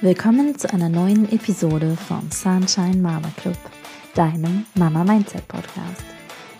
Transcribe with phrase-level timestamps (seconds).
[0.00, 3.58] Willkommen zu einer neuen Episode vom Sunshine Mama Club,
[4.14, 6.04] deinem Mama Mindset Podcast.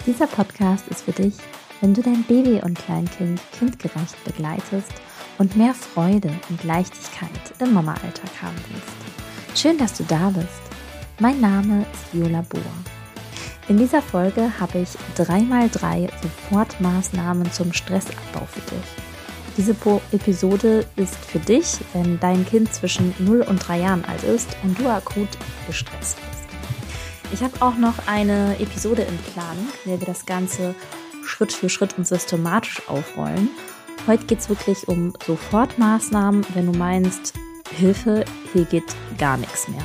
[0.05, 1.37] Dieser Podcast ist für dich,
[1.81, 4.91] wenn du dein Baby und Kleinkind kindgerecht begleitest
[5.39, 7.31] und mehr Freude und Leichtigkeit
[7.61, 9.61] im Mama-Alltag haben willst.
[9.63, 10.49] Schön, dass du da bist.
[11.21, 12.61] Mein Name ist Viola Bohr.
[13.69, 19.08] In dieser Folge habe ich 3x3 Sofortmaßnahmen zum Stressabbau für dich.
[19.59, 19.75] Diese
[20.13, 24.79] Episode ist für dich, wenn dein Kind zwischen 0 und 3 Jahren alt ist und
[24.79, 25.27] du akut
[25.67, 26.47] gestresst bist.
[27.33, 30.77] Ich habe auch noch eine Episode in Planung, in der wir das Ganze
[31.27, 33.51] Schritt für Schritt und systematisch aufrollen.
[34.07, 37.35] Heute geht es wirklich um Sofortmaßnahmen, wenn du meinst,
[37.73, 39.85] Hilfe, hier geht gar nichts mehr.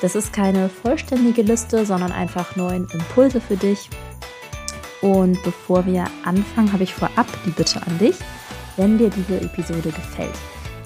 [0.00, 3.90] Das ist keine vollständige Liste, sondern einfach neun Impulse für dich.
[5.02, 8.16] Und bevor wir anfangen, habe ich vorab die Bitte an dich,
[8.80, 10.34] wenn dir diese Episode gefällt,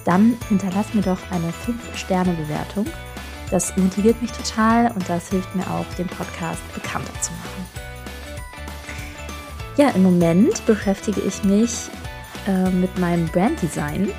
[0.03, 2.85] dann hinterlass mir doch eine 5-Sterne-Bewertung.
[3.51, 7.65] Das motiviert mich total und das hilft mir auch, den Podcast bekannter zu machen.
[9.77, 11.89] Ja, im Moment beschäftige ich mich
[12.47, 14.09] äh, mit meinem Branddesign.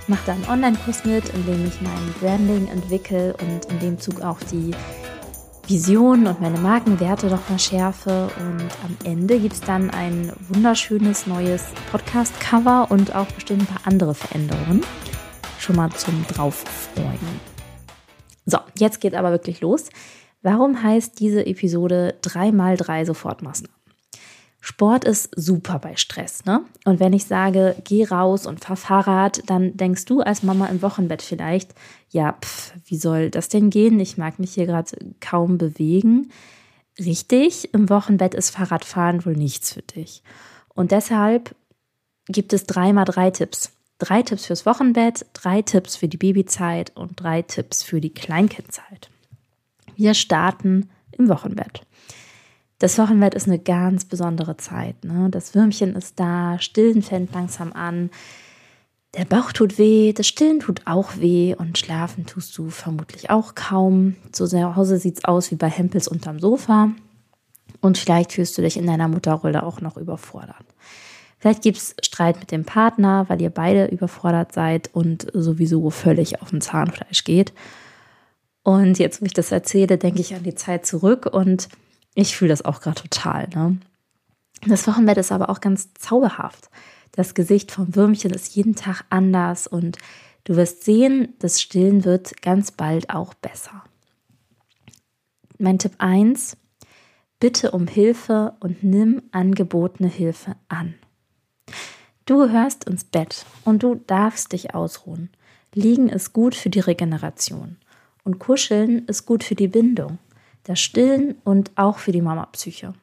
[0.00, 3.98] Ich mache da einen Online-Kurs mit, in dem ich mein Branding entwickle und in dem
[3.98, 4.70] Zug auch die
[5.68, 8.30] Vision und meine Markenwerte noch mal schärfe.
[8.38, 13.86] Und am Ende gibt es dann ein wunderschönes neues Podcast-Cover und auch bestimmt ein paar
[13.86, 14.82] andere Veränderungen.
[15.58, 17.18] Schon mal zum Drauffreuen.
[18.46, 19.90] So, jetzt geht aber wirklich los.
[20.40, 23.77] Warum heißt diese Episode 3x3 Sofortmaßnahmen?
[24.60, 26.62] Sport ist super bei Stress, ne?
[26.84, 30.82] Und wenn ich sage, geh raus und fahr Fahrrad, dann denkst du als Mama im
[30.82, 31.74] Wochenbett vielleicht,
[32.10, 34.00] ja, pff, wie soll das denn gehen?
[34.00, 36.30] Ich mag mich hier gerade kaum bewegen.
[36.98, 40.22] Richtig, im Wochenbett ist Fahrradfahren wohl nichts für dich.
[40.74, 41.54] Und deshalb
[42.26, 43.72] gibt es dreimal drei Tipps.
[43.98, 49.10] Drei Tipps fürs Wochenbett, drei Tipps für die Babyzeit und drei Tipps für die Kleinkindzeit.
[49.96, 51.82] Wir starten im Wochenbett.
[52.78, 55.04] Das Wochenbett ist eine ganz besondere Zeit.
[55.04, 55.28] Ne?
[55.30, 58.10] Das Würmchen ist da, Stillen fängt langsam an.
[59.14, 63.54] Der Bauch tut weh, das Stillen tut auch weh und schlafen tust du vermutlich auch
[63.54, 64.16] kaum.
[64.32, 64.46] Zu
[64.76, 66.90] Hause sieht es aus wie bei Hempels unterm Sofa.
[67.80, 70.64] Und vielleicht fühlst du dich in deiner Mutterrolle auch noch überfordert.
[71.38, 76.42] Vielleicht gibt es Streit mit dem Partner, weil ihr beide überfordert seid und sowieso völlig
[76.42, 77.52] auf dem Zahnfleisch geht.
[78.62, 81.68] Und jetzt, wo ich das erzähle, denke ich an die Zeit zurück und
[82.14, 83.48] ich fühle das auch gerade total.
[83.48, 83.78] Ne?
[84.66, 86.70] Das Wochenbett ist aber auch ganz zauberhaft.
[87.12, 89.98] Das Gesicht vom Würmchen ist jeden Tag anders und
[90.44, 93.84] du wirst sehen, das Stillen wird ganz bald auch besser.
[95.58, 96.56] Mein Tipp 1,
[97.40, 100.94] bitte um Hilfe und nimm angebotene Hilfe an.
[102.26, 105.30] Du gehörst ins Bett und du darfst dich ausruhen.
[105.74, 107.76] Liegen ist gut für die Regeneration
[108.22, 110.18] und Kuscheln ist gut für die Bindung
[110.68, 112.94] das Stillen und auch für die Mama-Psyche.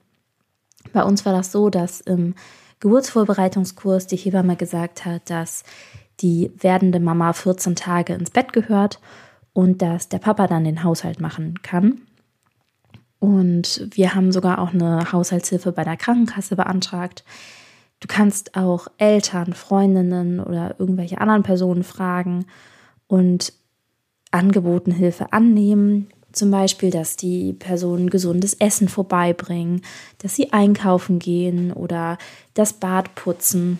[0.93, 2.35] Bei uns war das so, dass im
[2.79, 5.63] Geburtsvorbereitungskurs die Hebamme gesagt hat, dass
[6.21, 8.99] die werdende Mama 14 Tage ins Bett gehört
[9.53, 12.01] und dass der Papa dann den Haushalt machen kann.
[13.19, 17.23] Und wir haben sogar auch eine Haushaltshilfe bei der Krankenkasse beantragt.
[17.99, 22.45] Du kannst auch Eltern, Freundinnen oder irgendwelche anderen Personen fragen
[23.07, 23.53] und
[24.31, 26.07] angeboten Hilfe annehmen.
[26.35, 29.81] Zum Beispiel, dass die Personen gesundes Essen vorbeibringen,
[30.17, 32.17] dass sie einkaufen gehen oder
[32.55, 33.79] das Bad putzen.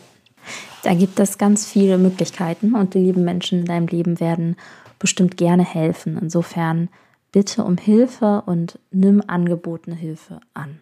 [0.82, 4.56] Da gibt es ganz viele Möglichkeiten und die lieben Menschen in deinem Leben werden
[5.00, 6.18] bestimmt gerne helfen.
[6.18, 6.88] Insofern
[7.34, 10.80] bitte um Hilfe und nimm angebotene Hilfe an.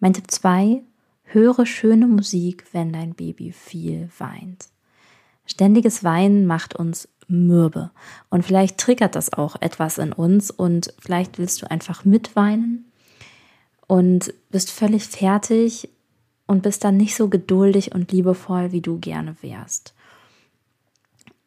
[0.00, 0.82] Mein Tipp 2,
[1.24, 4.68] höre schöne Musik, wenn dein Baby viel weint.
[5.44, 7.90] Ständiges Weinen macht uns mürbe.
[8.30, 12.86] Und vielleicht triggert das auch etwas in uns und vielleicht willst du einfach mitweinen
[13.86, 15.88] und bist völlig fertig
[16.46, 19.94] und bist dann nicht so geduldig und liebevoll, wie du gerne wärst.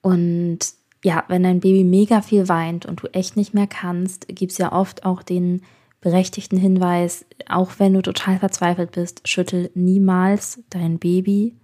[0.01, 0.59] Und
[1.03, 4.57] ja, wenn dein Baby mega viel weint und du echt nicht mehr kannst, gibt es
[4.57, 5.62] ja oft auch den
[6.01, 11.56] berechtigten Hinweis, auch wenn du total verzweifelt bist, schüttel niemals dein Baby.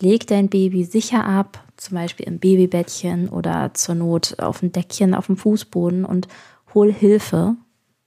[0.00, 5.14] Leg dein Baby sicher ab, zum Beispiel im Babybettchen oder zur Not auf dem Deckchen
[5.14, 6.28] auf dem Fußboden und
[6.74, 7.56] hol Hilfe,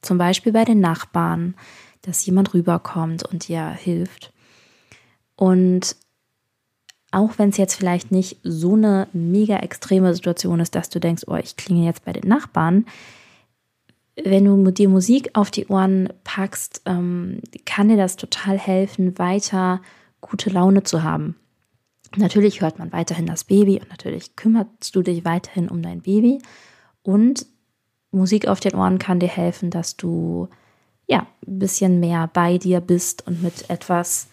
[0.02, 1.56] zum Beispiel bei den Nachbarn,
[2.02, 4.34] dass jemand rüberkommt und dir hilft.
[5.36, 5.96] Und
[7.12, 11.24] auch wenn es jetzt vielleicht nicht so eine mega extreme Situation ist, dass du denkst,
[11.28, 12.86] oh, ich klinge jetzt bei den Nachbarn,
[14.16, 19.82] wenn du dir Musik auf die Ohren packst, ähm, kann dir das total helfen, weiter
[20.22, 21.36] gute Laune zu haben.
[22.16, 26.42] Natürlich hört man weiterhin das Baby und natürlich kümmerst du dich weiterhin um dein Baby.
[27.02, 27.46] Und
[28.12, 30.48] Musik auf den Ohren kann dir helfen, dass du
[31.08, 34.28] ja ein bisschen mehr bei dir bist und mit etwas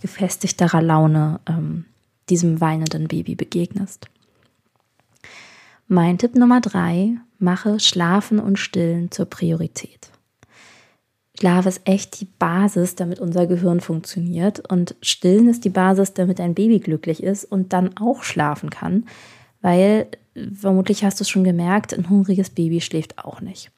[0.00, 1.86] gefestigterer Laune ähm,
[2.28, 4.06] diesem weinenden Baby begegnest.
[5.86, 10.10] Mein Tipp Nummer drei, mache Schlafen und Stillen zur Priorität.
[11.38, 14.70] Schlaf ist echt die Basis, damit unser Gehirn funktioniert.
[14.70, 19.06] Und Stillen ist die Basis, damit dein Baby glücklich ist und dann auch schlafen kann.
[19.60, 20.06] Weil,
[20.54, 23.70] vermutlich hast du es schon gemerkt, ein hungriges Baby schläft auch nicht.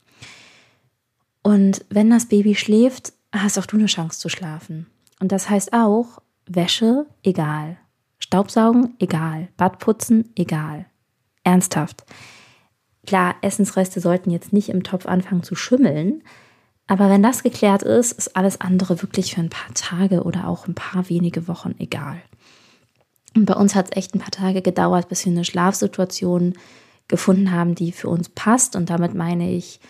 [1.43, 4.87] Und wenn das Baby schläft, hast auch du eine Chance zu schlafen.
[5.20, 7.79] Und das heißt auch, Wäsche, egal.
[8.19, 9.49] Staubsaugen, egal.
[9.56, 10.87] Badputzen, egal.
[11.44, 12.05] Ernsthaft.
[13.06, 16.23] Klar, Essensreste sollten jetzt nicht im Topf anfangen zu schimmeln,
[16.86, 20.68] aber wenn das geklärt ist, ist alles andere wirklich für ein paar Tage oder auch
[20.68, 22.20] ein paar wenige Wochen egal.
[23.34, 26.54] Und bei uns hat es echt ein paar Tage gedauert, bis wir eine Schlafsituation
[27.08, 28.76] gefunden haben, die für uns passt.
[28.76, 29.80] Und damit meine ich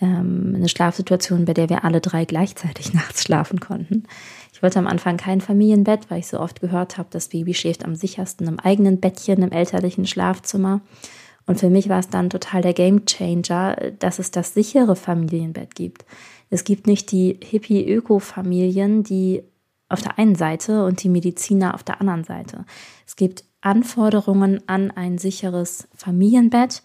[0.00, 4.04] ähm, eine Schlafsituation, bei der wir alle drei gleichzeitig nachts schlafen konnten.
[4.52, 7.84] Ich wollte am Anfang kein Familienbett, weil ich so oft gehört habe, das Baby schläft
[7.84, 10.80] am sichersten im eigenen Bettchen im elterlichen Schlafzimmer.
[11.46, 16.04] Und für mich war es dann total der Gamechanger, dass es das sichere Familienbett gibt.
[16.50, 19.42] Es gibt nicht die Hippie-Öko-Familien, die
[19.88, 22.64] auf der einen Seite und die Mediziner auf der anderen Seite.
[23.06, 26.82] Es gibt Anforderungen an ein sicheres Familienbett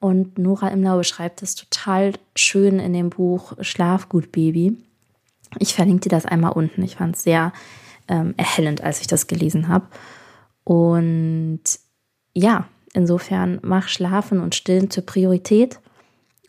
[0.00, 4.76] und Nora Imlau beschreibt es total schön in dem Buch Schlafgut Baby.
[5.58, 6.82] Ich verlinke dir das einmal unten.
[6.82, 7.52] Ich fand es sehr
[8.08, 9.86] ähm, erhellend, als ich das gelesen habe.
[10.64, 11.62] Und
[12.34, 15.80] ja, insofern mach Schlafen und Stillen zur Priorität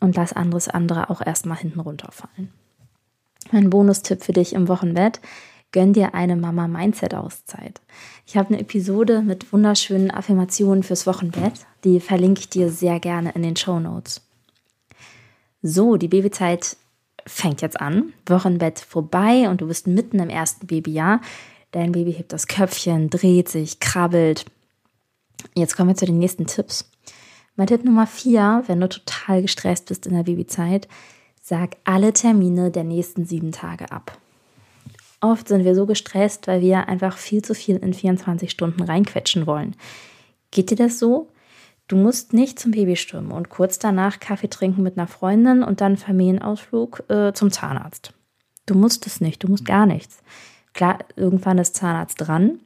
[0.00, 2.52] und lass anderes andere auch erstmal hinten runterfallen.
[3.52, 5.20] Mein Bonustipp für dich im Wochenbett.
[5.72, 7.80] Gönn dir eine Mama-Mindset-Auszeit.
[8.26, 11.66] Ich habe eine Episode mit wunderschönen Affirmationen fürs Wochenbett.
[11.82, 14.22] Die verlinke ich dir sehr gerne in den Show Notes.
[15.62, 16.76] So, die Babyzeit
[17.26, 18.12] fängt jetzt an.
[18.26, 21.20] Wochenbett vorbei und du bist mitten im ersten Babyjahr.
[21.72, 24.44] Dein Baby hebt das Köpfchen, dreht sich, krabbelt.
[25.54, 26.90] Jetzt kommen wir zu den nächsten Tipps.
[27.56, 30.88] Mein Tipp Nummer vier, wenn du total gestresst bist in der Babyzeit,
[31.40, 34.18] sag alle Termine der nächsten sieben Tage ab.
[35.20, 39.46] Oft sind wir so gestresst, weil wir einfach viel zu viel in 24 Stunden reinquetschen
[39.46, 39.76] wollen.
[40.50, 41.30] Geht dir das so?
[41.86, 45.80] Du musst nicht zum Baby stürmen und kurz danach Kaffee trinken mit einer Freundin und
[45.80, 48.14] dann Familienausflug äh, zum Zahnarzt.
[48.66, 50.22] Du musst es nicht, du musst gar nichts.
[50.72, 52.60] Klar, irgendwann ist Zahnarzt dran.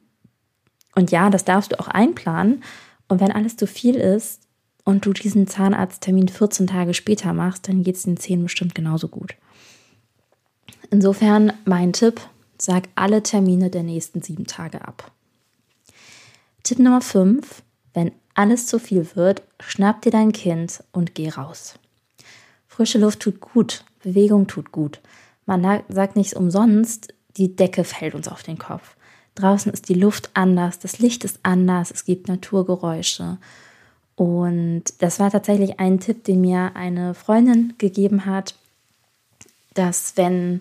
[0.95, 2.63] Und ja, das darfst du auch einplanen.
[3.07, 4.41] Und wenn alles zu viel ist,
[4.89, 9.07] und du diesen Zahnarzttermin 14 Tage später machst, dann geht es den Zähnen bestimmt genauso
[9.07, 9.35] gut.
[10.89, 12.19] Insofern mein Tipp,
[12.57, 15.11] sag alle Termine der nächsten sieben Tage ab.
[16.63, 17.61] Tipp Nummer 5,
[17.93, 21.75] wenn alles zu viel wird, schnapp dir dein Kind und geh raus.
[22.67, 25.01] Frische Luft tut gut, Bewegung tut gut.
[25.45, 28.95] Man sagt nicht umsonst, die Decke fällt uns auf den Kopf.
[29.39, 33.37] Draußen ist die Luft anders, das Licht ist anders, es gibt Naturgeräusche
[34.19, 38.53] und das war tatsächlich ein Tipp, den mir eine Freundin gegeben hat,
[39.73, 40.59] dass wenn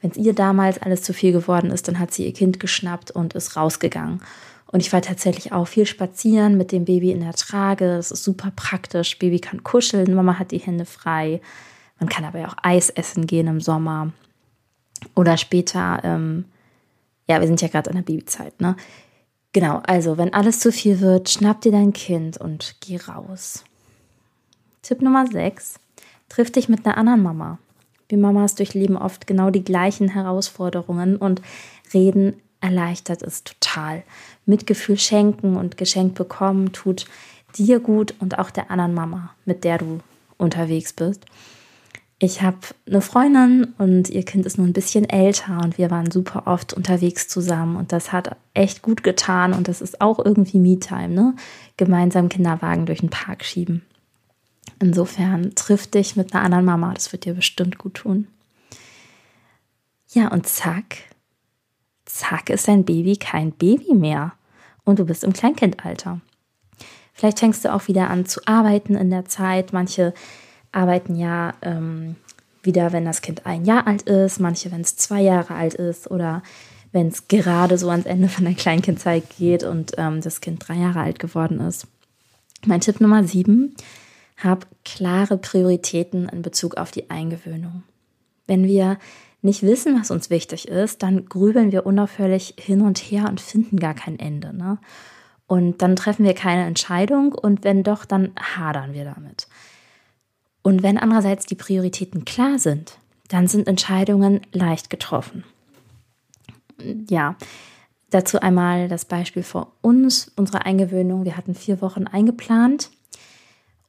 [0.00, 3.34] es ihr damals alles zu viel geworden ist, dann hat sie ihr Kind geschnappt und
[3.34, 4.20] ist rausgegangen.
[4.66, 7.96] Und ich war tatsächlich auch viel spazieren mit dem Baby in der Trage.
[7.96, 9.18] Das ist super praktisch.
[9.18, 11.40] Baby kann kuscheln, Mama hat die Hände frei.
[11.98, 14.12] Man kann aber auch Eis essen gehen im Sommer.
[15.16, 16.44] Oder später, ähm,
[17.30, 18.74] ja, wir sind ja gerade in der Babyzeit, ne?
[19.52, 23.64] Genau, also wenn alles zu viel wird, schnapp dir dein Kind und geh raus.
[24.82, 25.78] Tipp Nummer 6.
[26.28, 27.58] Triff dich mit einer anderen Mama.
[28.08, 31.40] Wir Mamas durchleben oft genau die gleichen Herausforderungen und
[31.94, 34.02] reden erleichtert es total.
[34.44, 37.06] Mitgefühl schenken und geschenkt bekommen tut
[37.56, 40.00] dir gut und auch der anderen Mama, mit der du
[40.36, 41.26] unterwegs bist.
[42.22, 46.10] Ich habe eine Freundin und ihr Kind ist nur ein bisschen älter und wir waren
[46.10, 50.58] super oft unterwegs zusammen und das hat echt gut getan und das ist auch irgendwie
[50.58, 51.34] Me-Time, ne?
[51.78, 53.86] Gemeinsam Kinderwagen durch den Park schieben.
[54.80, 58.26] Insofern triff dich mit einer anderen Mama, das wird dir bestimmt gut tun.
[60.10, 60.98] Ja, und zack,
[62.04, 64.34] zack ist dein Baby kein Baby mehr
[64.84, 66.20] und du bist im Kleinkindalter.
[67.14, 69.72] Vielleicht fängst du auch wieder an zu arbeiten in der Zeit.
[69.72, 70.12] Manche
[70.72, 72.16] arbeiten ja ähm,
[72.62, 76.10] wieder, wenn das Kind ein Jahr alt ist, manche, wenn es zwei Jahre alt ist
[76.10, 76.42] oder
[76.92, 80.74] wenn es gerade so ans Ende von der Kleinkindzeit geht und ähm, das Kind drei
[80.74, 81.86] Jahre alt geworden ist.
[82.66, 83.74] Mein Tipp Nummer sieben,
[84.36, 87.84] hab klare Prioritäten in Bezug auf die Eingewöhnung.
[88.46, 88.98] Wenn wir
[89.42, 93.78] nicht wissen, was uns wichtig ist, dann grübeln wir unaufhörlich hin und her und finden
[93.78, 94.54] gar kein Ende.
[94.54, 94.78] Ne?
[95.46, 99.46] Und dann treffen wir keine Entscheidung und wenn doch, dann hadern wir damit.
[100.62, 102.98] Und wenn andererseits die Prioritäten klar sind,
[103.28, 105.44] dann sind Entscheidungen leicht getroffen.
[107.08, 107.36] Ja,
[108.10, 111.24] dazu einmal das Beispiel vor uns, unsere Eingewöhnung.
[111.24, 112.90] Wir hatten vier Wochen eingeplant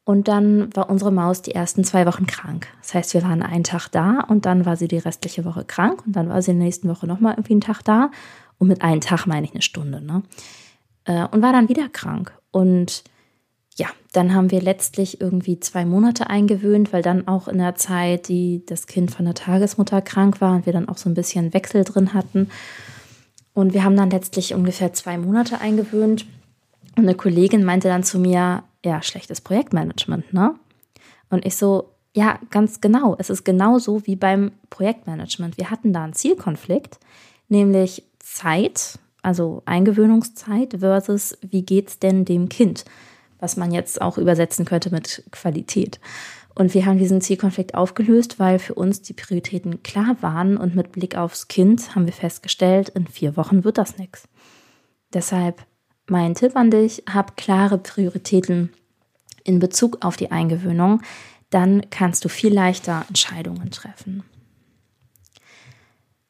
[0.03, 2.67] und dann war unsere Maus die ersten zwei Wochen krank.
[2.81, 6.03] Das heißt, wir waren einen Tag da und dann war sie die restliche Woche krank
[6.05, 8.11] und dann war sie in der nächsten Woche nochmal irgendwie einen Tag da.
[8.57, 10.21] Und mit einem Tag meine ich eine Stunde, ne?
[11.05, 12.31] Äh, und war dann wieder krank.
[12.51, 13.03] Und
[13.75, 18.27] ja, dann haben wir letztlich irgendwie zwei Monate eingewöhnt, weil dann auch in der Zeit,
[18.27, 21.53] die das Kind von der Tagesmutter krank war und wir dann auch so ein bisschen
[21.53, 22.49] Wechsel drin hatten.
[23.53, 26.25] Und wir haben dann letztlich ungefähr zwei Monate eingewöhnt.
[26.97, 30.55] Und eine Kollegin meinte dann zu mir, ja, schlechtes Projektmanagement, ne?
[31.29, 33.15] Und ich so, ja, ganz genau.
[33.17, 35.57] Es ist genauso wie beim Projektmanagement.
[35.57, 36.99] Wir hatten da einen Zielkonflikt,
[37.47, 42.83] nämlich Zeit, also Eingewöhnungszeit versus wie geht's denn dem Kind?
[43.41, 45.99] Was man jetzt auch übersetzen könnte mit Qualität.
[46.55, 50.93] Und wir haben diesen Zielkonflikt aufgelöst, weil für uns die Prioritäten klar waren und mit
[50.93, 54.29] Blick aufs Kind haben wir festgestellt, in vier Wochen wird das nichts.
[55.13, 55.65] Deshalb
[56.07, 58.71] mein Tipp an dich, hab klare Prioritäten
[59.43, 61.01] in Bezug auf die Eingewöhnung,
[61.49, 64.23] dann kannst du viel leichter Entscheidungen treffen.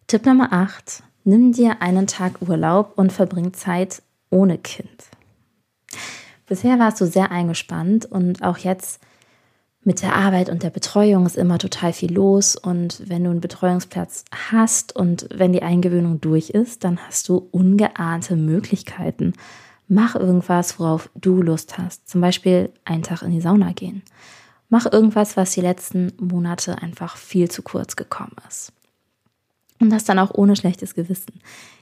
[0.08, 1.04] Tipp Nummer 8.
[1.24, 5.06] Nimm dir einen Tag Urlaub und verbring Zeit ohne Kind.
[6.52, 9.00] Bisher warst du sehr eingespannt und auch jetzt
[9.86, 12.58] mit der Arbeit und der Betreuung ist immer total viel los.
[12.58, 17.48] Und wenn du einen Betreuungsplatz hast und wenn die Eingewöhnung durch ist, dann hast du
[17.52, 19.32] ungeahnte Möglichkeiten,
[19.88, 22.10] Mach irgendwas, worauf du Lust hast.
[22.10, 24.02] Zum Beispiel einen Tag in die Sauna gehen.
[24.68, 28.74] Mach irgendwas, was die letzten Monate einfach viel zu kurz gekommen ist.
[29.80, 31.40] Und das dann auch ohne schlechtes Gewissen.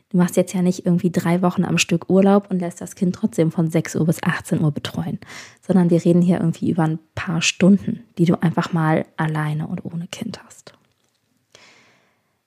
[0.10, 3.16] Du machst jetzt ja nicht irgendwie drei Wochen am Stück Urlaub und lässt das Kind
[3.16, 5.20] trotzdem von 6 Uhr bis 18 Uhr betreuen,
[5.66, 9.86] sondern wir reden hier irgendwie über ein paar Stunden, die du einfach mal alleine und
[9.86, 10.74] ohne Kind hast.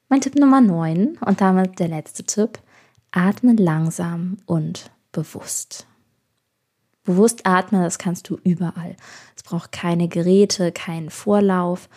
[0.08, 2.58] Mein Tipp Nummer 9 und damit der letzte Tipp,
[3.12, 5.86] atme langsam und bewusst.
[7.04, 8.96] Bewusst atmen, das kannst du überall.
[9.36, 11.88] Es braucht keine Geräte, keinen Vorlauf.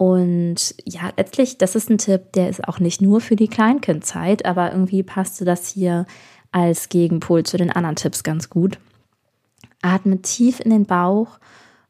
[0.00, 4.46] Und ja, letztlich, das ist ein Tipp, der ist auch nicht nur für die Kleinkindzeit,
[4.46, 6.06] aber irgendwie passte das hier
[6.52, 8.78] als Gegenpol zu den anderen Tipps ganz gut.
[9.82, 11.38] Atme tief in den Bauch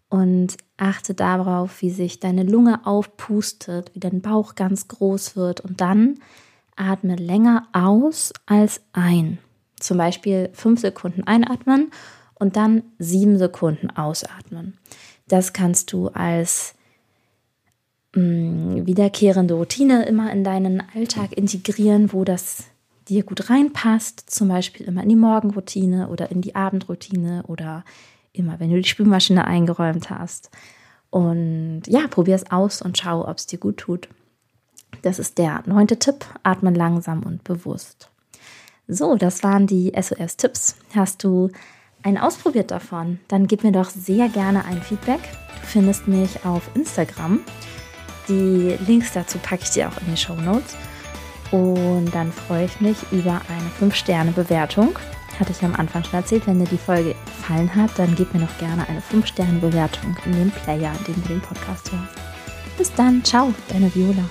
[0.09, 5.81] und achte darauf, wie sich deine Lunge aufpustet, wie dein Bauch ganz groß wird und
[5.81, 6.17] dann
[6.75, 9.39] atme länger aus als ein.
[9.79, 11.93] Zum Beispiel fünf Sekunden einatmen
[12.35, 14.79] und dann sieben Sekunden ausatmen.
[15.29, 16.75] Das kannst du als
[18.15, 22.65] mm, wiederkehrende Routine immer in deinen Alltag integrieren, wo das
[23.09, 24.31] dir gut reinpasst.
[24.31, 27.85] Zum Beispiel immer in die Morgenroutine oder in die Abendroutine oder
[28.33, 30.51] immer, wenn du die Spülmaschine eingeräumt hast.
[31.11, 34.09] Und ja, probier es aus und schau, ob es dir gut tut.
[35.03, 36.25] Das ist der neunte Tipp.
[36.43, 38.11] Atmen langsam und bewusst.
[38.87, 40.77] So, das waren die SOS-Tipps.
[40.95, 41.51] Hast du
[42.03, 43.21] einen ausprobiert davon?
[43.29, 45.21] Dann gib mir doch sehr gerne ein Feedback.
[45.61, 47.41] Du findest mich auf Instagram.
[48.29, 50.77] Die Links dazu packe ich dir auch in die Show Notes.
[51.51, 54.99] Und dann freue ich mich über eine 5-Sterne-Bewertung.
[55.39, 58.41] Hatte ich am Anfang schon erzählt, wenn dir die Folge gefallen hat, dann gib mir
[58.41, 62.15] noch gerne eine 5-Sterne-Bewertung in dem Player, in dem du den Podcast hörst.
[62.77, 64.25] Bis dann, ciao, deine Viola.